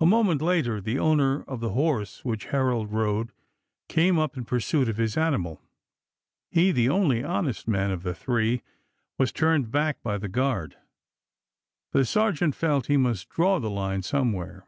A 0.00 0.06
moment 0.06 0.42
later 0.42 0.80
the 0.80 0.98
owner 0.98 1.44
of 1.44 1.60
the 1.60 1.68
horse 1.70 2.24
which 2.24 2.46
Herold 2.46 2.90
rode 2.90 3.30
came 3.86 4.18
up 4.18 4.36
in 4.36 4.44
pursuit 4.44 4.88
of 4.88 4.96
his 4.96 5.16
animal. 5.16 5.62
He, 6.50 6.72
the 6.72 6.88
only 6.88 7.22
honest 7.22 7.68
man 7.68 7.92
of 7.92 8.02
the 8.02 8.12
three, 8.12 8.62
was 9.18 9.30
turned 9.30 9.70
back 9.70 10.02
by 10.02 10.18
the 10.18 10.28
guard— 10.28 10.76
the 11.92 12.04
sergeant 12.04 12.56
felt 12.56 12.86
he 12.88 12.96
must 12.96 13.28
draw 13.28 13.60
the 13.60 13.70
line 13.70 14.02
somewhere. 14.02 14.66